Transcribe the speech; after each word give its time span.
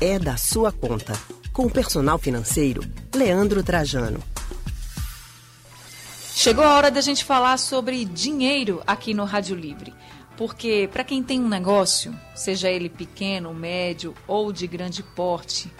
é 0.00 0.18
da 0.18 0.36
sua 0.36 0.72
conta. 0.72 1.12
Com 1.52 1.66
o 1.66 1.70
personal 1.70 2.18
financeiro, 2.18 2.82
Leandro 3.14 3.62
Trajano. 3.62 4.20
Chegou 6.34 6.64
a 6.64 6.74
hora 6.74 6.90
da 6.90 7.00
gente 7.00 7.24
falar 7.24 7.56
sobre 7.58 8.04
dinheiro 8.04 8.82
aqui 8.86 9.14
no 9.14 9.24
Rádio 9.24 9.56
Livre. 9.56 9.94
Porque 10.36 10.88
para 10.92 11.04
quem 11.04 11.22
tem 11.22 11.40
um 11.40 11.48
negócio, 11.48 12.12
seja 12.34 12.68
ele 12.68 12.88
pequeno, 12.88 13.54
médio 13.54 14.14
ou 14.26 14.52
de 14.52 14.66
grande 14.66 15.00
porte, 15.00 15.72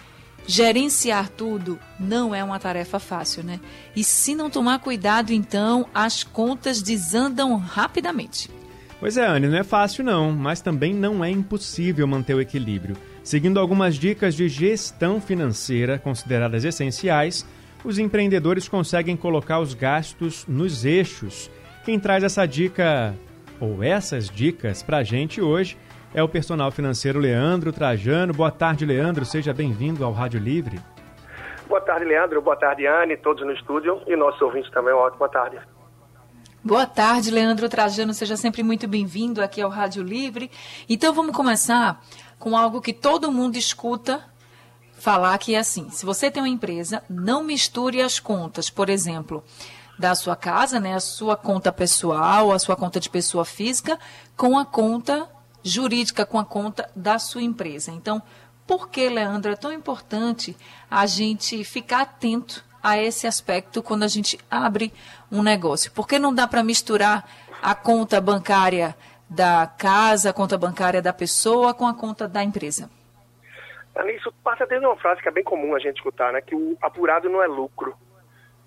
gerenciar 0.47 1.29
tudo 1.29 1.79
não 1.99 2.33
é 2.33 2.45
uma 2.45 2.61
tarefa 2.61 3.01
fácil, 3.01 3.43
né? 3.43 3.59
E 3.97 4.05
se 4.05 4.33
não 4.35 4.49
tomar 4.49 4.79
cuidado, 4.79 5.33
então 5.33 5.87
as 5.93 6.23
contas 6.23 6.81
desandam 6.81 7.57
rapidamente. 7.57 8.49
Pois 9.01 9.17
é, 9.17 9.27
Anne, 9.27 9.49
não 9.49 9.59
é 9.59 9.65
fácil 9.65 10.05
não, 10.05 10.31
mas 10.31 10.61
também 10.61 10.95
não 10.95 11.25
é 11.25 11.31
impossível 11.31 12.07
manter 12.07 12.35
o 12.35 12.41
equilíbrio. 12.41 12.97
Seguindo 13.25 13.59
algumas 13.59 13.95
dicas 13.95 14.35
de 14.35 14.49
gestão 14.49 15.19
financeira 15.19 15.99
consideradas 15.99 16.63
essenciais, 16.63 17.49
os 17.83 17.99
empreendedores 17.99 18.69
conseguem 18.69 19.17
colocar 19.17 19.61
os 19.61 19.73
gastos 19.73 20.47
nos 20.47 20.85
eixos. 20.85 21.51
Quem 21.87 21.99
traz 21.99 22.23
essa 22.23 22.45
dica 22.45 23.15
ou 23.59 23.83
essas 23.83 24.29
dicas 24.29 24.83
para 24.83 24.99
a 24.99 25.03
gente 25.03 25.41
hoje 25.41 25.79
é 26.15 26.23
o 26.23 26.29
personal 26.29 26.71
financeiro 26.71 27.19
Leandro 27.19 27.73
Trajano. 27.73 28.35
Boa 28.35 28.51
tarde, 28.51 28.85
Leandro. 28.85 29.25
Seja 29.25 29.55
bem-vindo 29.55 30.05
ao 30.05 30.13
Rádio 30.13 30.39
Livre. 30.39 30.79
Boa 31.67 31.81
tarde, 31.81 32.05
Leandro. 32.05 32.43
Boa 32.43 32.57
tarde, 32.57 32.87
Anne, 32.87 33.17
todos 33.17 33.43
no 33.43 33.53
estúdio 33.53 34.03
e 34.07 34.15
nossos 34.17 34.43
ouvintes 34.43 34.71
também. 34.71 34.93
Uma 34.93 35.05
ótima 35.05 35.31
tarde. 35.31 35.59
Boa 36.67 36.87
tarde, 36.87 37.31
Leandro 37.31 37.69
Trajano. 37.69 38.15
Seja 38.15 38.39
sempre 38.39 38.63
muito 38.63 38.89
bem-vindo 38.89 39.43
aqui 39.43 39.61
ao 39.61 39.69
Rádio 39.69 40.03
Livre. 40.03 40.51
Então 40.89 41.13
vamos 41.13 41.37
começar 41.37 42.03
com 42.39 42.57
algo 42.57 42.81
que 42.81 42.95
todo 42.95 43.31
mundo 43.31 43.59
escuta 43.59 44.25
falar 44.95 45.37
que 45.37 45.55
é 45.55 45.59
assim: 45.59 45.91
se 45.91 46.07
você 46.07 46.31
tem 46.31 46.43
uma 46.43 46.49
empresa, 46.49 47.05
não 47.07 47.45
misture 47.45 48.01
as 48.01 48.19
contas, 48.19 48.71
por 48.71 48.89
exemplo, 48.89 49.45
da 49.99 50.15
sua 50.15 50.35
casa, 50.35 50.81
né, 50.81 50.95
a 50.95 51.01
sua 51.01 51.37
conta 51.37 51.71
pessoal, 51.71 52.51
a 52.51 52.59
sua 52.59 52.77
conta 52.77 52.99
de 52.99 53.11
pessoa 53.11 53.45
física, 53.45 53.99
com 54.35 54.59
a 54.59 54.65
conta 54.65 55.29
jurídica, 55.63 56.25
com 56.25 56.39
a 56.39 56.47
conta 56.47 56.91
da 56.97 57.19
sua 57.19 57.43
empresa. 57.43 57.91
Então, 57.91 58.23
por 58.67 58.89
que, 58.89 59.07
Leandro, 59.07 59.53
é 59.53 59.57
tão 59.57 59.71
importante 59.71 60.57
a 60.91 61.05
gente 61.05 61.63
ficar 61.63 62.01
atento 62.01 62.65
a 62.85 62.99
esse 62.99 63.27
aspecto 63.27 63.83
quando 63.83 64.03
a 64.03 64.09
gente 64.09 64.39
abre 64.51 64.93
um 65.33 65.43
negócio? 65.43 65.91
Por 65.91 66.07
que 66.07 66.19
não 66.19 66.35
dá 66.35 66.47
para 66.47 66.63
misturar 66.63 67.27
a 67.63 67.75
conta 67.75 68.21
bancária 68.21 68.95
da 69.29 69.67
casa, 69.67 70.29
a 70.29 70.33
conta 70.35 70.59
bancária 70.59 71.01
da 71.01 71.13
pessoa 71.13 71.73
com 71.73 71.87
a 71.87 71.95
conta 71.95 72.29
da 72.29 72.45
empresa? 72.45 72.91
Isso 74.15 74.31
passa 74.45 74.67
desde 74.67 74.87
uma 74.87 74.97
frase 74.97 75.23
que 75.23 75.29
é 75.29 75.33
bem 75.33 75.43
comum 75.43 75.75
a 75.75 75.79
gente 75.79 75.97
escutar, 75.97 76.33
né? 76.33 76.43
Que 76.43 76.55
o 76.55 76.77
apurado 76.83 77.31
não 77.31 77.43
é 77.43 77.47
lucro. 77.47 77.97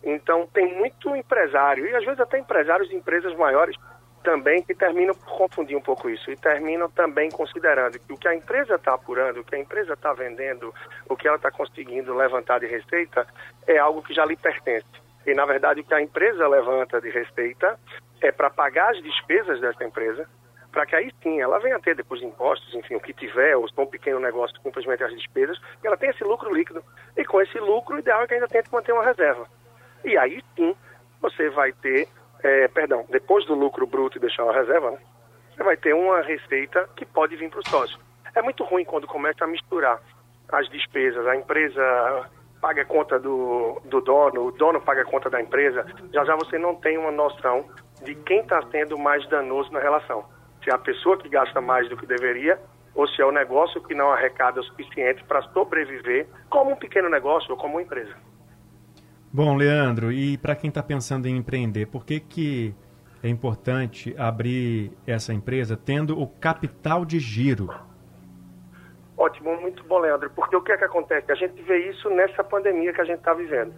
Então 0.03 0.47
tem 0.51 0.75
muito 0.75 1.15
empresário, 1.15 1.85
e 1.85 1.95
às 1.95 2.03
vezes 2.03 2.19
até 2.19 2.39
empresários 2.39 2.89
de 2.89 2.95
empresas 2.95 3.35
maiores 3.37 3.75
também 4.23 4.61
que 4.61 4.73
terminam 4.73 5.15
por 5.15 5.37
confundir 5.37 5.77
um 5.77 5.81
pouco 5.81 6.09
isso 6.09 6.29
e 6.31 6.35
terminam 6.35 6.89
também 6.89 7.29
considerando 7.29 7.99
que 7.99 8.13
o 8.13 8.17
que 8.17 8.27
a 8.27 8.35
empresa 8.35 8.75
está 8.75 8.93
apurando, 8.93 9.39
o 9.39 9.43
que 9.43 9.55
a 9.55 9.59
empresa 9.59 9.93
está 9.93 10.13
vendendo, 10.13 10.73
o 11.09 11.15
que 11.15 11.27
ela 11.27 11.37
está 11.37 11.51
conseguindo 11.51 12.13
levantar 12.13 12.59
de 12.59 12.67
receita 12.67 13.25
é 13.65 13.77
algo 13.77 14.01
que 14.01 14.13
já 14.13 14.25
lhe 14.25 14.35
pertence. 14.35 14.87
E 15.25 15.33
na 15.33 15.45
verdade 15.45 15.81
o 15.81 15.83
que 15.83 15.93
a 15.93 16.01
empresa 16.01 16.47
levanta 16.47 17.01
de 17.01 17.09
receita 17.09 17.79
é 18.21 18.31
para 18.31 18.49
pagar 18.49 18.91
as 18.91 19.01
despesas 19.01 19.59
dessa 19.59 19.83
empresa, 19.83 20.27
para 20.71 20.85
que 20.85 20.95
aí 20.95 21.11
sim 21.23 21.41
ela 21.41 21.59
venha 21.59 21.79
ter 21.79 21.95
depois 21.95 22.19
de 22.19 22.27
impostos, 22.27 22.73
enfim, 22.75 22.95
o 22.95 22.99
que 22.99 23.13
tiver, 23.13 23.55
ou 23.55 23.67
se 23.67 23.73
for 23.73 23.83
um 23.83 23.89
pequeno 23.89 24.19
negócio, 24.19 24.59
simplesmente 24.61 25.03
as 25.03 25.11
despesas, 25.13 25.59
e 25.83 25.87
ela 25.87 25.97
tem 25.97 26.09
esse 26.09 26.23
lucro 26.23 26.53
líquido. 26.53 26.83
E 27.15 27.25
com 27.25 27.41
esse 27.41 27.57
lucro, 27.59 27.95
o 27.95 27.99
ideal 27.99 28.21
é 28.21 28.27
que 28.27 28.33
ainda 28.33 28.47
tente 28.47 28.71
manter 28.71 28.91
uma 28.91 29.03
reserva. 29.03 29.47
E 30.03 30.17
aí 30.17 30.43
sim 30.55 30.75
você 31.19 31.49
vai 31.49 31.71
ter, 31.73 32.07
é, 32.43 32.67
perdão, 32.67 33.05
depois 33.09 33.45
do 33.45 33.53
lucro 33.53 33.85
bruto 33.87 34.17
e 34.17 34.21
deixar 34.21 34.43
uma 34.43 34.53
reserva, 34.53 34.91
né, 34.91 34.97
você 35.55 35.63
vai 35.63 35.77
ter 35.77 35.93
uma 35.93 36.21
receita 36.21 36.87
que 36.95 37.05
pode 37.05 37.35
vir 37.35 37.49
para 37.49 37.59
o 37.59 37.69
sócio. 37.69 37.99
É 38.35 38.41
muito 38.41 38.63
ruim 38.63 38.85
quando 38.85 39.07
começa 39.07 39.43
a 39.43 39.47
misturar 39.47 39.99
as 40.51 40.69
despesas, 40.69 41.25
a 41.25 41.35
empresa 41.35 42.29
paga 42.61 42.83
a 42.83 42.85
conta 42.85 43.19
do, 43.19 43.81
do 43.85 44.01
dono, 44.01 44.47
o 44.47 44.51
dono 44.51 44.81
paga 44.81 45.01
a 45.01 45.05
conta 45.05 45.29
da 45.29 45.41
empresa, 45.41 45.85
já 46.13 46.23
já 46.23 46.35
você 46.35 46.57
não 46.57 46.75
tem 46.75 46.97
uma 46.97 47.11
noção 47.11 47.65
de 48.03 48.15
quem 48.15 48.39
está 48.39 48.61
sendo 48.71 48.97
mais 48.97 49.27
danoso 49.29 49.71
na 49.71 49.79
relação 49.79 50.25
se 50.67 50.71
é 50.71 50.73
a 50.73 50.77
pessoa 50.77 51.17
que 51.17 51.29
gasta 51.29 51.61
mais 51.61 51.87
do 51.87 51.95
que 51.95 52.05
deveria 52.05 52.59
ou 52.93 53.07
se 53.07 53.21
é 53.21 53.25
o 53.25 53.31
negócio 53.31 53.81
que 53.83 53.95
não 53.95 54.11
arrecada 54.11 54.59
o 54.59 54.63
suficiente 54.63 55.23
para 55.23 55.41
sobreviver 55.53 56.27
como 56.49 56.71
um 56.71 56.75
pequeno 56.75 57.09
negócio 57.09 57.51
ou 57.51 57.57
como 57.57 57.75
uma 57.75 57.81
empresa. 57.81 58.13
Bom, 59.31 59.55
Leandro, 59.55 60.11
e 60.11 60.37
para 60.37 60.55
quem 60.55 60.69
está 60.69 60.81
pensando 60.81 61.27
em 61.27 61.35
empreender, 61.35 61.87
por 61.87 62.05
que, 62.05 62.19
que 62.19 62.73
é 63.21 63.27
importante 63.27 64.15
abrir 64.17 64.91
essa 65.05 65.33
empresa 65.33 65.75
tendo 65.75 66.19
o 66.19 66.27
capital 66.27 67.03
de 67.03 67.19
giro? 67.19 67.69
Ótimo, 69.17 69.59
muito 69.59 69.83
bom, 69.83 69.99
Leandro, 69.99 70.29
porque 70.29 70.55
o 70.55 70.61
que 70.61 70.71
é 70.71 70.77
que 70.77 70.83
acontece? 70.85 71.31
A 71.31 71.35
gente 71.35 71.61
vê 71.63 71.89
isso 71.89 72.09
nessa 72.09 72.43
pandemia 72.43 72.93
que 72.93 73.01
a 73.01 73.05
gente 73.05 73.17
está 73.17 73.33
vivendo. 73.33 73.73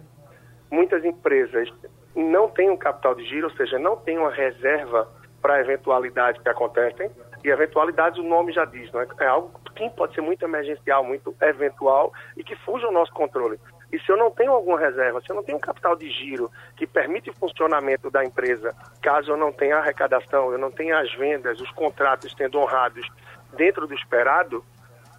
Muitas 0.70 1.04
empresas 1.04 1.68
não 2.14 2.48
têm 2.48 2.70
um 2.70 2.76
capital 2.76 3.14
de 3.14 3.24
giro, 3.24 3.48
ou 3.48 3.56
seja, 3.56 3.78
não 3.78 3.96
têm 3.96 4.18
uma 4.18 4.30
reserva 4.30 5.08
para 5.42 5.60
eventualidades 5.60 6.40
que 6.42 6.48
acontecem. 6.48 7.10
E 7.42 7.48
eventualidades, 7.48 8.18
o 8.18 8.22
nome 8.22 8.52
já 8.52 8.66
diz, 8.66 8.92
não 8.92 9.00
é? 9.00 9.08
é 9.20 9.26
algo 9.26 9.58
que 9.74 9.88
pode 9.90 10.14
ser 10.14 10.20
muito 10.20 10.44
emergencial, 10.44 11.02
muito 11.02 11.34
eventual 11.40 12.12
e 12.36 12.44
que 12.44 12.54
fuja 12.56 12.86
ao 12.86 12.92
nosso 12.92 13.12
controle. 13.12 13.58
E 13.92 13.98
se 13.98 14.10
eu 14.10 14.16
não 14.16 14.30
tenho 14.30 14.52
alguma 14.52 14.78
reserva, 14.78 15.20
se 15.20 15.30
eu 15.30 15.36
não 15.36 15.42
tenho 15.42 15.58
um 15.58 15.60
capital 15.60 15.96
de 15.96 16.08
giro 16.10 16.50
que 16.76 16.86
permite 16.86 17.30
o 17.30 17.34
funcionamento 17.34 18.10
da 18.10 18.24
empresa, 18.24 18.74
caso 19.02 19.32
eu 19.32 19.36
não 19.36 19.52
tenha 19.52 19.78
arrecadação, 19.78 20.52
eu 20.52 20.58
não 20.58 20.70
tenha 20.70 20.98
as 20.98 21.12
vendas, 21.14 21.60
os 21.60 21.70
contratos 21.72 22.32
sendo 22.36 22.58
honrados 22.58 23.06
dentro 23.56 23.86
do 23.86 23.94
esperado, 23.94 24.64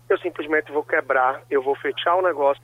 eu 0.09 0.17
simplesmente 0.19 0.71
vou 0.71 0.83
quebrar, 0.83 1.41
eu 1.49 1.61
vou 1.61 1.75
fechar 1.75 2.15
o 2.15 2.21
negócio 2.21 2.63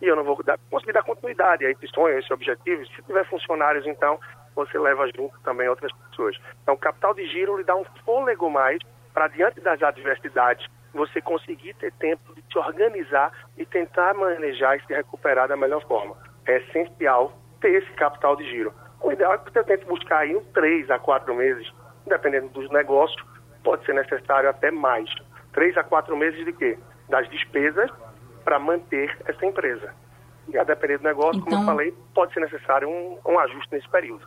e 0.00 0.06
eu 0.06 0.14
não 0.14 0.24
vou 0.24 0.40
dar, 0.42 0.58
conseguir 0.70 0.92
dar 0.92 1.02
continuidade 1.02 1.66
a 1.66 1.70
esse 1.70 1.86
sonho, 1.88 2.16
a 2.16 2.18
esse 2.20 2.32
objetivo. 2.32 2.86
Se 2.86 3.02
tiver 3.02 3.24
funcionários, 3.26 3.86
então, 3.86 4.18
você 4.54 4.78
leva 4.78 5.06
junto 5.14 5.38
também 5.40 5.68
outras 5.68 5.92
pessoas. 5.92 6.36
Então, 6.62 6.74
o 6.74 6.78
capital 6.78 7.14
de 7.14 7.26
giro 7.26 7.56
lhe 7.56 7.64
dá 7.64 7.74
um 7.74 7.84
fôlego 8.04 8.48
mais 8.50 8.78
para, 9.12 9.28
diante 9.28 9.60
das 9.60 9.82
adversidades, 9.82 10.66
você 10.92 11.20
conseguir 11.20 11.74
ter 11.74 11.92
tempo 11.92 12.34
de 12.34 12.42
se 12.50 12.58
organizar 12.58 13.32
e 13.56 13.64
tentar 13.66 14.14
manejar 14.14 14.76
e 14.76 14.86
se 14.86 14.94
recuperar 14.94 15.48
da 15.48 15.56
melhor 15.56 15.86
forma. 15.86 16.16
É 16.46 16.58
essencial 16.58 17.32
ter 17.60 17.82
esse 17.82 17.90
capital 17.92 18.36
de 18.36 18.48
giro. 18.48 18.72
O 19.00 19.12
ideal 19.12 19.34
é 19.34 19.38
que 19.38 19.52
você 19.52 19.62
tente 19.64 19.84
buscar 19.84 20.20
aí 20.20 20.36
uns 20.36 20.46
três 20.52 20.90
a 20.90 20.98
quatro 20.98 21.34
meses, 21.34 21.70
dependendo 22.06 22.48
dos 22.48 22.70
negócios, 22.70 23.22
pode 23.62 23.84
ser 23.84 23.94
necessário 23.94 24.48
até 24.48 24.70
mais. 24.70 25.08
Três 25.52 25.76
a 25.76 25.84
quatro 25.84 26.16
meses 26.16 26.44
de 26.44 26.52
quê? 26.52 26.78
Das 27.08 27.28
despesas 27.30 27.90
para 28.44 28.58
manter 28.58 29.16
essa 29.26 29.44
empresa. 29.44 29.94
E 30.48 30.56
a 30.56 30.64
depender 30.64 30.98
do 30.98 31.04
negócio, 31.04 31.40
então... 31.40 31.44
como 31.44 31.56
eu 31.56 31.62
então 31.62 31.66
falei, 31.66 31.94
pode 32.14 32.32
ser 32.32 32.40
necessário 32.40 32.88
um, 32.88 33.18
um 33.26 33.38
ajuste 33.38 33.68
nesse 33.70 33.88
período. 33.88 34.26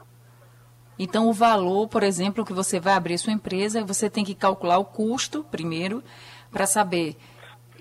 Então, 1.00 1.28
o 1.28 1.34
valor, 1.34 1.88
por 1.88 2.04
exemplo, 2.04 2.46
que 2.46 2.54
você 2.54 2.80
vai 2.80 2.94
abrir 2.94 3.18
sua 3.18 3.34
empresa, 3.34 3.84
você 3.84 4.08
tem 4.08 4.24
que 4.24 4.36
calcular 4.36 4.78
o 4.78 4.86
custo 4.86 5.44
primeiro 5.46 6.04
para 6.52 6.66
saber 6.66 7.16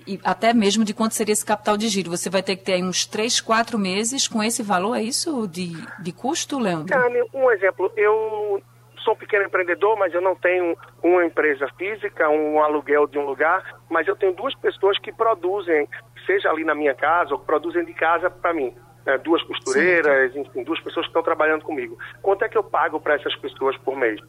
e 0.07 0.19
até 0.23 0.53
mesmo 0.53 0.83
de 0.83 0.93
quanto 0.93 1.13
seria 1.13 1.33
esse 1.33 1.45
capital 1.45 1.77
de 1.77 1.87
giro. 1.87 2.09
Você 2.09 2.29
vai 2.29 2.41
ter 2.41 2.55
que 2.55 2.63
ter 2.63 2.73
aí 2.73 2.83
uns 2.83 3.05
3, 3.05 3.39
4 3.39 3.77
meses 3.77 4.27
com 4.27 4.41
esse 4.41 4.63
valor, 4.63 4.95
é 4.95 5.03
isso 5.03 5.47
de, 5.47 5.73
de 6.01 6.11
custo, 6.11 6.59
Leandro? 6.59 6.95
um 7.33 7.51
exemplo, 7.51 7.91
eu 7.95 8.61
sou 9.03 9.13
um 9.13 9.17
pequeno 9.17 9.45
empreendedor, 9.45 9.97
mas 9.97 10.13
eu 10.13 10.21
não 10.21 10.35
tenho 10.35 10.75
uma 11.03 11.25
empresa 11.25 11.67
física, 11.77 12.29
um 12.29 12.61
aluguel 12.61 13.07
de 13.07 13.17
um 13.17 13.25
lugar, 13.25 13.79
mas 13.89 14.07
eu 14.07 14.15
tenho 14.15 14.33
duas 14.33 14.55
pessoas 14.55 14.97
que 14.99 15.11
produzem, 15.11 15.87
seja 16.25 16.49
ali 16.49 16.63
na 16.63 16.75
minha 16.75 16.93
casa 16.93 17.33
ou 17.33 17.39
produzem 17.39 17.83
de 17.85 17.93
casa 17.93 18.29
para 18.29 18.53
mim 18.53 18.73
né, 19.05 19.17
duas 19.17 19.41
costureiras, 19.43 20.33
Sim. 20.33 20.41
enfim, 20.41 20.63
duas 20.63 20.79
pessoas 20.79 21.05
que 21.05 21.09
estão 21.09 21.23
trabalhando 21.23 21.63
comigo. 21.63 21.97
Quanto 22.21 22.43
é 22.43 22.49
que 22.49 22.57
eu 22.57 22.63
pago 22.63 22.99
para 22.99 23.15
essas 23.15 23.35
pessoas 23.35 23.75
por 23.77 23.95
mês? 23.95 24.19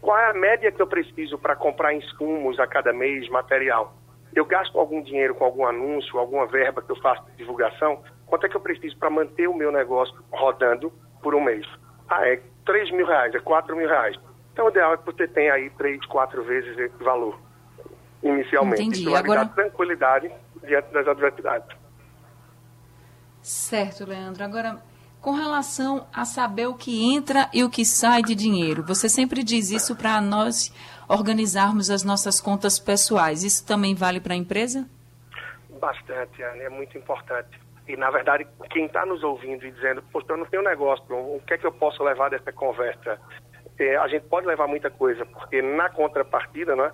Qual 0.00 0.18
é 0.18 0.30
a 0.30 0.34
média 0.34 0.72
que 0.72 0.80
eu 0.80 0.86
preciso 0.86 1.38
para 1.38 1.54
comprar 1.54 1.94
insumos 1.94 2.58
a 2.58 2.66
cada 2.66 2.92
mês, 2.92 3.28
material? 3.28 3.94
Eu 4.34 4.44
gasto 4.44 4.78
algum 4.78 5.02
dinheiro 5.02 5.34
com 5.34 5.44
algum 5.44 5.66
anúncio, 5.66 6.18
alguma 6.18 6.46
verba 6.46 6.80
que 6.80 6.90
eu 6.90 6.96
faço 6.96 7.24
de 7.26 7.36
divulgação? 7.36 8.02
Quanto 8.26 8.46
é 8.46 8.48
que 8.48 8.56
eu 8.56 8.60
preciso 8.60 8.96
para 8.96 9.10
manter 9.10 9.48
o 9.48 9.54
meu 9.54 9.72
negócio 9.72 10.14
rodando 10.30 10.92
por 11.22 11.34
um 11.34 11.40
mês? 11.42 11.66
Ah, 12.08 12.26
é 12.26 12.40
3 12.64 12.92
mil 12.92 13.06
reais, 13.06 13.34
é 13.34 13.40
4 13.40 13.76
mil 13.76 13.88
reais. 13.88 14.16
Então, 14.52 14.66
o 14.66 14.70
ideal 14.70 14.94
é 14.94 14.96
que 14.96 15.04
você 15.04 15.26
tenha 15.28 15.54
aí 15.54 15.70
três, 15.70 16.04
quatro 16.06 16.42
vezes 16.44 16.76
esse 16.78 17.02
valor, 17.02 17.38
inicialmente. 18.22 18.82
Entendi. 18.82 19.00
Isso 19.00 19.10
vai 19.10 19.20
Agora... 19.20 19.44
dar 19.44 19.54
tranquilidade 19.54 20.30
diante 20.64 20.92
das 20.92 21.06
adversidades. 21.06 21.76
Certo, 23.42 24.04
Leandro. 24.06 24.44
Agora, 24.44 24.82
com 25.20 25.32
relação 25.32 26.06
a 26.12 26.24
saber 26.24 26.66
o 26.66 26.74
que 26.74 27.12
entra 27.14 27.48
e 27.52 27.62
o 27.62 27.70
que 27.70 27.84
sai 27.84 28.22
de 28.22 28.34
dinheiro, 28.34 28.82
você 28.82 29.08
sempre 29.08 29.42
diz 29.42 29.70
isso 29.70 29.94
para 29.94 30.20
nós 30.20 30.72
organizarmos 31.08 31.90
as 31.90 32.02
nossas 32.04 32.40
contas 32.40 32.78
pessoais. 32.78 33.42
Isso 33.44 33.66
também 33.66 33.94
vale 33.94 34.20
para 34.20 34.34
a 34.34 34.36
empresa? 34.36 34.88
Bastante, 35.80 36.42
Anne, 36.42 36.60
é 36.60 36.68
muito 36.68 36.96
importante. 36.96 37.58
E, 37.88 37.96
na 37.96 38.10
verdade, 38.10 38.46
quem 38.70 38.86
está 38.86 39.04
nos 39.04 39.22
ouvindo 39.22 39.66
e 39.66 39.72
dizendo, 39.72 40.02
poxa, 40.12 40.26
eu 40.30 40.36
não 40.36 40.46
tenho 40.46 40.62
negócio, 40.62 41.04
o 41.10 41.42
que 41.46 41.54
é 41.54 41.58
que 41.58 41.66
eu 41.66 41.72
posso 41.72 42.02
levar 42.04 42.30
dessa 42.30 42.52
conversa? 42.52 43.18
É, 43.78 43.96
a 43.96 44.06
gente 44.06 44.26
pode 44.26 44.46
levar 44.46 44.68
muita 44.68 44.90
coisa, 44.90 45.26
porque 45.26 45.60
na 45.60 45.90
contrapartida, 45.90 46.76
né, 46.76 46.92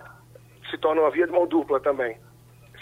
se 0.71 0.79
torna 0.79 1.03
uma 1.03 1.11
via 1.11 1.27
de 1.27 1.33
mão 1.33 1.47
dupla 1.47 1.81
também. 1.81 2.17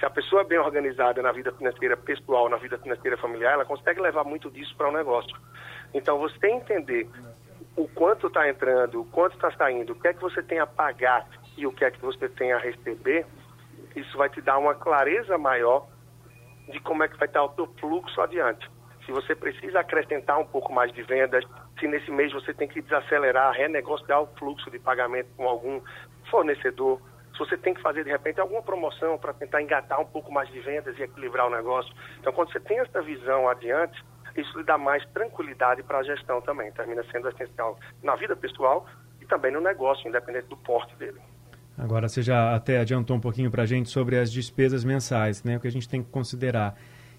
Se 0.05 0.07
a 0.07 0.11
pessoa 0.11 0.43
é 0.43 0.45
bem 0.45 0.59
organizada 0.59 1.23
na 1.23 1.33
vida 1.33 1.51
financeira 1.51 1.97
pessoal, 1.97 2.51
na 2.51 2.59
vida 2.59 2.77
financeira 2.77 3.17
familiar, 3.17 3.55
ela 3.55 3.65
consegue 3.65 4.03
levar 4.03 4.23
muito 4.23 4.51
disso 4.51 4.77
para 4.77 4.89
o 4.89 4.91
um 4.91 4.93
negócio. 4.93 5.35
Então, 5.95 6.19
você 6.19 6.47
entender 6.47 7.09
o 7.75 7.89
quanto 7.89 8.27
está 8.27 8.47
entrando, 8.47 9.01
o 9.01 9.07
quanto 9.07 9.37
está 9.37 9.51
saindo, 9.53 9.95
o 9.95 9.97
que 9.99 10.09
é 10.09 10.13
que 10.13 10.21
você 10.21 10.43
tem 10.43 10.59
a 10.59 10.67
pagar 10.67 11.27
e 11.57 11.67
o 11.67 11.73
que 11.73 11.87
é 11.87 11.91
que 11.91 11.99
você 12.03 12.29
tem 12.29 12.53
a 12.53 12.59
receber, 12.59 13.25
isso 13.97 14.19
vai 14.19 14.29
te 14.29 14.43
dar 14.43 14.59
uma 14.59 14.75
clareza 14.75 15.39
maior 15.39 15.87
de 16.69 16.79
como 16.81 17.03
é 17.03 17.09
que 17.09 17.17
vai 17.17 17.27
estar 17.27 17.43
o 17.43 17.55
seu 17.55 17.67
fluxo 17.81 18.21
adiante. 18.21 18.71
Se 19.07 19.11
você 19.11 19.35
precisa 19.35 19.81
acrescentar 19.81 20.39
um 20.39 20.45
pouco 20.45 20.71
mais 20.71 20.93
de 20.93 21.03
vendas, 21.03 21.47
se 21.81 21.89
nesse 21.89 22.11
mês 22.11 22.31
você 22.31 22.53
tem 22.53 22.69
que 22.69 22.83
desacelerar, 22.83 23.55
renegociar 23.55 24.21
o 24.21 24.27
fluxo 24.39 24.71
de 24.71 24.79
pagamento 24.79 25.31
com 25.35 25.49
algum 25.49 25.81
fornecedor, 26.31 27.01
se 27.35 27.39
você 27.39 27.57
tem 27.57 27.75
que 27.75 27.83
fazer 27.83 28.05
de 28.05 28.11
repente 28.11 28.41
alguma 28.41 28.63
promoção 28.63 29.19
para 29.19 29.35
tentar 29.35 29.61
engatar 29.61 30.01
um 30.01 30.07
pouco 30.07 30.33
mais 30.33 30.49
de 30.51 30.61
vendas 30.61 30.97
e 30.99 31.03
equilibrar 31.03 31.47
o 31.47 31.51
negócio. 31.51 31.93
Então, 32.21 32.33
quando 32.33 32.53
você 32.53 32.61
tem 32.61 32.79
essa 32.79 33.03
visão 33.03 33.49
adiante, 33.49 34.03
isso 34.37 34.57
lhe 34.57 34.65
dá 34.65 34.79
mais 34.79 35.05
tranquilidade 35.11 35.83
para 35.83 35.99
a 35.99 36.03
gestão 36.03 36.41
também. 36.41 36.71
Termina 36.73 37.05
sendo 37.11 37.29
essencial 37.29 37.79
na 38.03 38.15
vida 38.15 38.37
pessoal 38.37 38.87
e 39.21 39.27
também 39.27 39.53
no 39.53 39.61
negócio, 39.61 40.09
independente 40.09 40.47
do 40.47 40.57
porte 40.57 40.95
dele. 40.97 41.21
Agora, 41.77 42.09
você 42.09 42.23
já 42.23 42.55
até 42.55 42.79
adiantou 42.79 43.17
um 43.17 43.21
pouquinho 43.21 43.51
para 43.51 43.65
a 43.65 43.67
gente 43.67 43.89
sobre 43.89 44.17
as 44.17 44.31
despesas 44.31 44.85
mensais, 44.85 45.43
né? 45.43 45.57
o 45.57 45.61
que 45.61 45.67
a 45.67 45.73
gente 45.73 45.89
tem 45.89 46.03
que 46.03 46.11
considerar. 46.11 46.77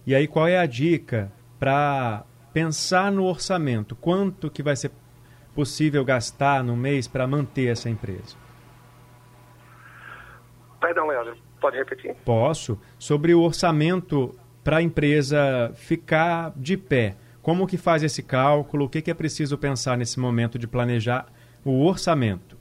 E 0.08 0.16
aí, 0.16 0.28
qual 0.28 0.48
é 0.48 0.58
a 0.58 0.66
dica 0.66 1.30
para 1.60 2.24
pensar 2.54 3.12
no 3.12 3.26
orçamento? 3.26 3.96
Quanto 3.98 4.50
que 4.50 4.64
vai 4.64 4.78
ser 4.78 4.92
possível 5.54 6.06
gastar 6.06 6.64
no 6.64 6.76
mês 6.76 7.06
para 7.06 7.28
manter 7.28 7.68
essa 7.68 7.90
empresa? 7.90 8.38
Perdão, 10.80 11.08
Leandro, 11.08 11.36
pode 11.60 11.78
repetir? 11.78 12.16
Posso. 12.26 12.80
Sobre 12.98 13.34
o 13.34 13.42
orçamento 13.42 14.38
para 14.64 14.78
a 14.78 14.82
empresa 14.82 15.72
ficar 15.76 16.52
de 16.56 16.76
pé. 16.76 17.16
Como 17.42 17.68
que 17.68 17.78
faz 17.78 18.02
esse 18.02 18.24
cálculo? 18.24 18.86
O 18.86 18.90
que, 18.90 19.02
que 19.02 19.12
é 19.12 19.14
preciso 19.14 19.58
pensar 19.58 19.96
nesse 19.98 20.20
momento 20.20 20.58
de 20.58 20.68
planejar 20.68 21.28
o 21.64 21.86
orçamento? 21.86 22.58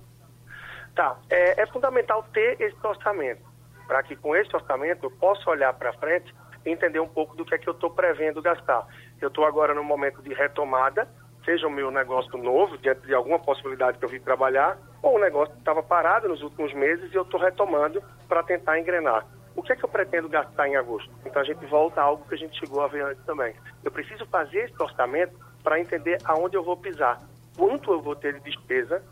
Tá. 0.94 1.16
É, 1.30 1.62
é 1.62 1.66
fundamental 1.66 2.22
ter 2.32 2.60
esse 2.60 2.86
orçamento, 2.86 3.42
para 3.86 4.02
que 4.02 4.14
com 4.14 4.36
esse 4.36 4.54
orçamento 4.54 5.04
eu 5.04 5.10
possa 5.10 5.48
olhar 5.48 5.72
para 5.72 5.92
frente 5.94 6.34
e 6.64 6.70
entender 6.70 7.00
um 7.00 7.08
pouco 7.08 7.34
do 7.34 7.44
que 7.44 7.54
é 7.54 7.58
que 7.58 7.68
eu 7.68 7.72
estou 7.72 7.90
prevendo 7.90 8.40
gastar. 8.42 8.86
Eu 9.20 9.28
estou 9.28 9.44
agora 9.44 9.74
no 9.74 9.82
momento 9.82 10.22
de 10.22 10.32
retomada, 10.34 11.08
seja 11.44 11.66
o 11.66 11.70
meu 11.70 11.90
negócio 11.90 12.36
novo, 12.38 12.78
diante 12.78 13.06
de 13.06 13.14
alguma 13.14 13.38
possibilidade 13.38 13.98
que 13.98 14.04
eu 14.04 14.08
vim 14.08 14.20
trabalhar, 14.20 14.78
ou 15.04 15.16
um 15.16 15.20
negócio 15.20 15.54
estava 15.56 15.82
parado 15.82 16.28
nos 16.28 16.42
últimos 16.42 16.72
meses 16.72 17.12
e 17.12 17.16
eu 17.16 17.22
estou 17.22 17.38
retomando 17.38 18.02
para 18.28 18.42
tentar 18.42 18.78
engrenar 18.78 19.26
o 19.56 19.62
que 19.62 19.72
é 19.72 19.76
que 19.76 19.84
eu 19.84 19.88
pretendo 19.88 20.28
gastar 20.28 20.68
em 20.68 20.76
agosto? 20.76 21.10
Então 21.24 21.40
a 21.40 21.44
gente 21.44 21.64
volta 21.66 22.00
a 22.00 22.04
algo 22.04 22.26
que 22.26 22.34
a 22.34 22.38
gente 22.38 22.58
chegou 22.58 22.82
a 22.82 22.88
ver 22.88 23.04
antes 23.04 23.24
também. 23.24 23.54
Eu 23.84 23.90
preciso 23.90 24.26
fazer 24.26 24.64
esse 24.64 24.82
orçamento 24.82 25.38
para 25.62 25.80
entender 25.80 26.18
aonde 26.24 26.56
eu 26.56 26.62
vou 26.62 26.76
pisar, 26.76 27.20
quanto 27.56 27.92
eu 27.92 28.02
vou 28.02 28.16
ter 28.16 28.34
de 28.34 28.40
despesa 28.40 29.02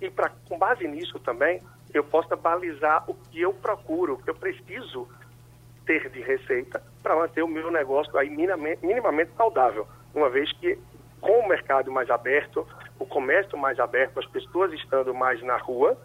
e 0.00 0.10
para 0.10 0.30
com 0.48 0.58
base 0.58 0.86
nisso 0.88 1.18
também 1.20 1.62
eu 1.92 2.02
possa 2.02 2.34
balizar 2.34 3.04
o 3.08 3.14
que 3.14 3.40
eu 3.40 3.52
procuro, 3.52 4.14
o 4.14 4.22
que 4.22 4.30
eu 4.30 4.34
preciso 4.34 5.06
ter 5.84 6.08
de 6.08 6.20
receita 6.22 6.82
para 7.02 7.14
manter 7.14 7.42
o 7.42 7.48
meu 7.48 7.70
negócio 7.70 8.16
aí 8.16 8.30
minimamente 8.30 9.32
saudável, 9.36 9.86
uma 10.14 10.30
vez 10.30 10.50
que 10.52 10.78
com 11.22 11.38
o 11.38 11.48
mercado 11.48 11.90
mais 11.90 12.10
aberto, 12.10 12.66
o 12.98 13.06
comércio 13.06 13.56
mais 13.56 13.78
aberto, 13.78 14.18
as 14.18 14.26
pessoas 14.26 14.72
estando 14.74 15.14
mais 15.14 15.40
na 15.42 15.56
rua, 15.56 15.96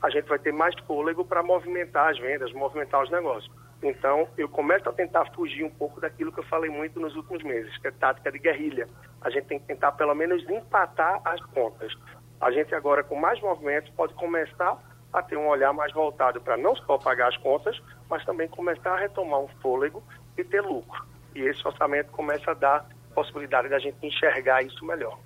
a 0.00 0.10
gente 0.10 0.28
vai 0.28 0.38
ter 0.38 0.52
mais 0.52 0.78
fôlego 0.86 1.24
para 1.24 1.42
movimentar 1.42 2.10
as 2.10 2.18
vendas, 2.18 2.52
movimentar 2.52 3.02
os 3.02 3.10
negócios. 3.10 3.50
Então, 3.82 4.28
eu 4.38 4.48
começo 4.48 4.88
a 4.88 4.92
tentar 4.92 5.24
fugir 5.34 5.64
um 5.64 5.70
pouco 5.70 6.00
daquilo 6.00 6.30
que 6.30 6.38
eu 6.38 6.44
falei 6.44 6.70
muito 6.70 7.00
nos 7.00 7.16
últimos 7.16 7.42
meses, 7.42 7.76
que 7.78 7.88
é 7.88 7.90
tática 7.90 8.30
de 8.30 8.38
guerrilha. 8.38 8.86
A 9.20 9.30
gente 9.30 9.46
tem 9.46 9.58
que 9.58 9.66
tentar, 9.66 9.92
pelo 9.92 10.14
menos, 10.14 10.48
empatar 10.48 11.20
as 11.24 11.40
contas. 11.46 11.92
A 12.40 12.50
gente 12.52 12.74
agora, 12.74 13.02
com 13.02 13.16
mais 13.16 13.40
movimentos, 13.40 13.90
pode 13.90 14.14
começar 14.14 14.78
a 15.12 15.22
ter 15.22 15.36
um 15.36 15.48
olhar 15.48 15.72
mais 15.72 15.92
voltado 15.92 16.40
para 16.40 16.56
não 16.56 16.76
só 16.76 16.98
pagar 16.98 17.28
as 17.28 17.36
contas, 17.38 17.80
mas 18.08 18.24
também 18.24 18.48
começar 18.48 18.92
a 18.92 18.98
retomar 18.98 19.40
um 19.40 19.48
fôlego 19.60 20.02
e 20.36 20.44
ter 20.44 20.60
lucro. 20.60 21.04
E 21.34 21.40
esse 21.40 21.66
orçamento 21.66 22.10
começa 22.12 22.50
a 22.50 22.54
dar 22.54 22.86
possibilidade 23.12 23.68
da 23.68 23.78
gente 23.78 23.96
enxergar 24.02 24.62
isso 24.62 24.84
melhor. 24.84 25.18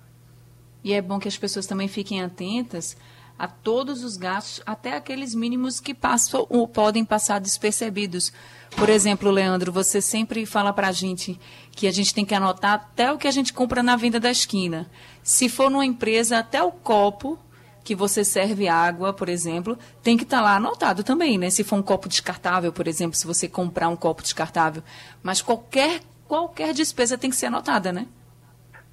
E 0.83 0.93
é 0.93 1.01
bom 1.01 1.19
que 1.19 1.27
as 1.27 1.37
pessoas 1.37 1.65
também 1.65 1.87
fiquem 1.87 2.21
atentas 2.21 2.95
a 3.37 3.47
todos 3.47 4.03
os 4.03 4.17
gastos, 4.17 4.63
até 4.65 4.95
aqueles 4.95 5.35
mínimos 5.35 5.79
que 5.79 5.93
passam 5.93 6.45
ou 6.49 6.67
podem 6.67 7.05
passar 7.05 7.39
despercebidos. 7.39 8.33
Por 8.75 8.89
exemplo, 8.89 9.29
Leandro, 9.29 9.71
você 9.71 10.01
sempre 10.01 10.45
fala 10.45 10.73
para 10.73 10.87
a 10.87 10.91
gente 10.91 11.39
que 11.71 11.87
a 11.87 11.91
gente 11.91 12.13
tem 12.13 12.25
que 12.25 12.33
anotar 12.33 12.73
até 12.73 13.11
o 13.11 13.17
que 13.17 13.27
a 13.27 13.31
gente 13.31 13.53
compra 13.53 13.83
na 13.83 13.95
venda 13.95 14.19
da 14.19 14.31
esquina. 14.31 14.89
Se 15.21 15.47
for 15.49 15.69
numa 15.69 15.85
empresa, 15.85 16.39
até 16.39 16.63
o 16.63 16.71
copo 16.71 17.37
que 17.83 17.95
você 17.95 18.23
serve 18.23 18.67
água, 18.67 19.13
por 19.13 19.29
exemplo, 19.29 19.77
tem 20.03 20.17
que 20.17 20.23
estar 20.23 20.37
tá 20.37 20.43
lá 20.43 20.55
anotado 20.55 21.03
também, 21.03 21.37
né? 21.37 21.49
Se 21.49 21.63
for 21.63 21.77
um 21.77 21.83
copo 21.83 22.09
descartável, 22.09 22.73
por 22.73 22.87
exemplo, 22.87 23.15
se 23.15 23.25
você 23.25 23.47
comprar 23.47 23.87
um 23.87 23.95
copo 23.95 24.21
descartável. 24.21 24.83
Mas 25.23 25.41
qualquer, 25.41 26.01
qualquer 26.27 26.73
despesa 26.73 27.17
tem 27.17 27.29
que 27.29 27.35
ser 27.35 27.47
anotada, 27.47 27.91
né? 27.91 28.07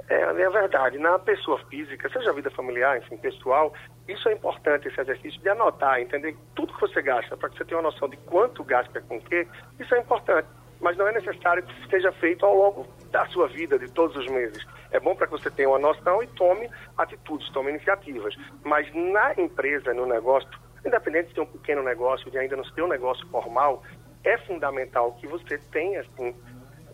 É, 0.08 0.20
é 0.20 0.50
verdade. 0.50 0.98
Na 0.98 1.18
pessoa 1.18 1.58
física, 1.66 2.08
seja 2.10 2.32
vida 2.32 2.50
familiar, 2.50 2.98
enfim, 2.98 3.16
pessoal, 3.16 3.72
isso 4.06 4.28
é 4.28 4.32
importante, 4.34 4.88
esse 4.88 5.00
exercício 5.00 5.40
de 5.40 5.48
anotar, 5.48 6.00
entender 6.00 6.36
tudo 6.54 6.74
que 6.74 6.80
você 6.80 7.00
gasta, 7.00 7.36
para 7.36 7.48
que 7.48 7.56
você 7.56 7.64
tenha 7.64 7.80
uma 7.80 7.90
noção 7.90 8.08
de 8.08 8.16
quanto 8.18 8.62
gasta 8.62 9.00
com 9.02 9.16
o 9.16 9.20
quê, 9.20 9.46
isso 9.80 9.94
é 9.94 9.98
importante. 9.98 10.48
Mas 10.80 10.96
não 10.96 11.08
é 11.08 11.12
necessário 11.12 11.62
que 11.62 11.88
seja 11.88 12.12
feito 12.12 12.44
ao 12.44 12.54
longo 12.54 12.86
da 13.10 13.24
sua 13.26 13.48
vida, 13.48 13.78
de 13.78 13.90
todos 13.90 14.14
os 14.16 14.26
meses. 14.26 14.62
É 14.90 15.00
bom 15.00 15.14
para 15.14 15.26
que 15.26 15.32
você 15.32 15.50
tenha 15.50 15.68
uma 15.68 15.78
noção 15.78 16.22
e 16.22 16.26
tome 16.28 16.68
atitudes, 16.98 17.48
tome 17.50 17.70
iniciativas. 17.70 18.34
Mas 18.62 18.92
na 18.94 19.32
empresa, 19.34 19.94
no 19.94 20.04
negócio, 20.04 20.48
independente 20.84 21.28
de 21.28 21.34
ter 21.34 21.40
um 21.40 21.46
pequeno 21.46 21.82
negócio, 21.82 22.30
de 22.30 22.36
ainda 22.36 22.56
não 22.56 22.64
ter 22.64 22.82
um 22.82 22.88
negócio 22.88 23.26
formal, 23.28 23.82
é 24.22 24.36
fundamental 24.38 25.12
que 25.14 25.26
você 25.26 25.58
tenha, 25.70 26.00
assim, 26.00 26.34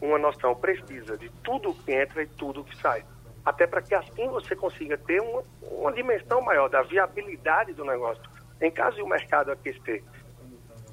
uma 0.00 0.18
noção 0.18 0.54
precisa 0.54 1.16
de 1.16 1.28
tudo 1.42 1.74
que 1.74 1.92
entra 1.92 2.22
e 2.22 2.26
tudo 2.26 2.64
que 2.64 2.76
sai. 2.76 3.04
Até 3.44 3.66
para 3.66 3.82
que 3.82 3.94
assim 3.94 4.28
você 4.28 4.54
consiga 4.54 4.96
ter 4.98 5.20
uma, 5.20 5.42
uma 5.62 5.92
dimensão 5.92 6.40
maior 6.40 6.68
da 6.68 6.82
viabilidade 6.82 7.72
do 7.72 7.84
negócio. 7.84 8.22
Em 8.60 8.70
caso 8.70 8.96
de 8.96 9.02
o 9.02 9.08
mercado 9.08 9.50
aquecer, 9.50 10.02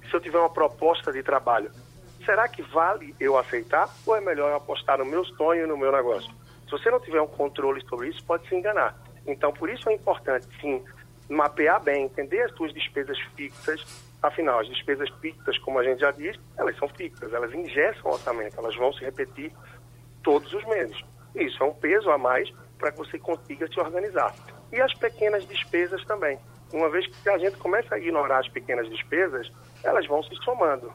se 0.09 0.13
eu 0.13 0.21
tiver 0.21 0.39
uma 0.39 0.49
proposta 0.49 1.11
de 1.11 1.21
trabalho, 1.21 1.71
será 2.25 2.47
que 2.47 2.61
vale 2.61 3.15
eu 3.19 3.37
aceitar 3.37 3.89
ou 4.05 4.15
é 4.15 4.21
melhor 4.21 4.49
eu 4.49 4.55
apostar 4.55 4.97
no 4.97 5.05
meu 5.05 5.23
sonho 5.25 5.65
e 5.65 5.67
no 5.67 5.77
meu 5.77 5.91
negócio? 5.91 6.31
Se 6.65 6.71
você 6.71 6.89
não 6.89 6.99
tiver 6.99 7.21
um 7.21 7.27
controle 7.27 7.81
sobre 7.87 8.09
isso, 8.09 8.23
pode 8.25 8.47
se 8.47 8.55
enganar. 8.55 8.97
Então, 9.25 9.51
por 9.51 9.69
isso 9.69 9.89
é 9.89 9.93
importante, 9.93 10.47
sim, 10.61 10.83
mapear 11.29 11.81
bem, 11.81 12.05
entender 12.05 12.41
as 12.41 12.51
suas 12.53 12.73
despesas 12.73 13.19
fixas, 13.35 13.83
Afinal, 14.21 14.59
as 14.59 14.67
despesas 14.67 15.09
fixas, 15.21 15.57
como 15.59 15.77
a 15.77 15.83
gente 15.83 15.99
já 15.99 16.11
disse, 16.11 16.39
elas 16.57 16.75
são 16.77 16.87
fixas, 16.89 17.31
elas 17.31 17.53
ingessam 17.53 18.09
o 18.09 18.13
orçamento, 18.13 18.57
elas 18.57 18.75
vão 18.75 18.91
se 18.91 19.03
repetir 19.03 19.51
todos 20.23 20.51
os 20.53 20.65
meses. 20.65 20.99
Isso 21.35 21.61
é 21.61 21.65
um 21.65 21.73
peso 21.73 22.09
a 22.09 22.17
mais 22.17 22.49
para 22.79 22.91
que 22.91 22.97
você 22.97 23.19
consiga 23.19 23.67
se 23.67 23.79
organizar. 23.79 24.33
E 24.71 24.81
as 24.81 24.93
pequenas 24.95 25.47
despesas 25.47 26.03
também. 26.05 26.39
Uma 26.73 26.89
vez 26.89 27.07
que 27.07 27.29
a 27.29 27.37
gente 27.37 27.57
começa 27.57 27.95
a 27.95 27.99
ignorar 27.99 28.39
as 28.39 28.49
pequenas 28.49 28.89
despesas, 28.89 29.49
elas 29.83 30.05
vão 30.07 30.21
se 30.23 30.35
somando 30.43 30.91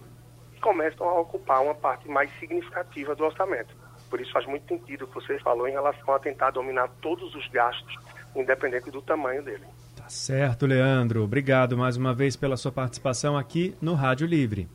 e 0.54 0.60
começam 0.60 1.08
a 1.08 1.20
ocupar 1.20 1.62
uma 1.62 1.74
parte 1.74 2.08
mais 2.08 2.30
significativa 2.38 3.14
do 3.14 3.24
orçamento. 3.24 3.74
Por 4.10 4.20
isso 4.20 4.32
faz 4.32 4.44
muito 4.46 4.66
sentido 4.66 5.04
o 5.04 5.08
que 5.08 5.14
você 5.14 5.38
falou 5.38 5.66
em 5.66 5.72
relação 5.72 6.12
a 6.12 6.18
tentar 6.18 6.50
dominar 6.50 6.88
todos 7.00 7.34
os 7.34 7.48
gastos, 7.48 7.94
independente 8.34 8.90
do 8.90 9.00
tamanho 9.00 9.42
dele. 9.42 9.64
Certo, 10.12 10.66
Leandro. 10.66 11.24
Obrigado 11.24 11.74
mais 11.74 11.96
uma 11.96 12.12
vez 12.12 12.36
pela 12.36 12.54
sua 12.58 12.70
participação 12.70 13.34
aqui 13.34 13.74
no 13.80 13.94
Rádio 13.94 14.26
Livre. 14.26 14.68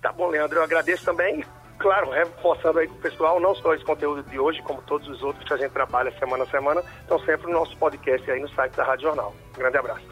Tá 0.00 0.10
bom, 0.10 0.28
Leandro. 0.28 0.58
Eu 0.58 0.64
agradeço 0.64 1.04
também. 1.04 1.44
Claro, 1.78 2.10
reforçando 2.10 2.78
aí 2.78 2.86
o 2.86 2.94
pessoal, 2.94 3.38
não 3.38 3.54
só 3.56 3.74
esse 3.74 3.84
conteúdo 3.84 4.22
de 4.22 4.38
hoje, 4.38 4.62
como 4.62 4.80
todos 4.80 5.06
os 5.06 5.22
outros 5.22 5.46
que 5.46 5.52
a 5.52 5.58
gente 5.58 5.70
trabalha 5.70 6.10
semana 6.18 6.44
a 6.44 6.46
semana, 6.46 6.82
estão 7.02 7.18
sempre 7.20 7.46
no 7.52 7.58
nosso 7.58 7.76
podcast 7.76 8.28
aí 8.30 8.40
no 8.40 8.48
site 8.54 8.74
da 8.74 8.84
Rádio 8.84 9.08
Jornal. 9.08 9.34
Um 9.54 9.58
grande 9.58 9.76
abraço. 9.76 10.06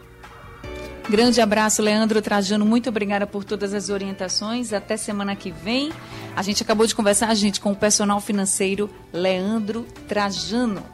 Grande 1.09 1.41
abraço, 1.41 1.81
Leandro 1.81 2.21
Trajano. 2.21 2.67
Muito 2.67 2.91
obrigada 2.91 3.27
por 3.27 3.45
todas 3.45 3.73
as 3.73 3.89
orientações. 3.89 4.75
Até 4.75 4.99
semana 4.99 5.35
que 5.35 5.51
vem. 5.51 5.91
A 6.37 6.43
gente 6.43 6.63
acabou 6.63 6.87
de 6.87 6.95
conversar, 6.95 7.35
gente, 7.35 7.59
com 7.59 7.73
o 7.73 7.77
personal 7.77 8.21
financeiro 8.21 8.91
Leandro 9.15 9.85
Trajano. 10.07 10.93